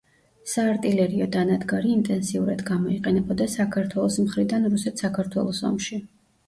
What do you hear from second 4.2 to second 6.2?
მხრიდან რუსეთ საქართველოს ომში.